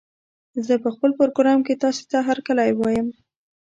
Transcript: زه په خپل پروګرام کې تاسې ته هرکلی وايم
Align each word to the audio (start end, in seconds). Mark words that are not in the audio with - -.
زه 0.65 0.73
په 0.83 0.89
خپل 0.95 1.11
پروګرام 1.19 1.59
کې 1.67 1.73
تاسې 1.83 2.03
ته 2.11 2.17
هرکلی 2.27 2.71
وايم 2.75 3.07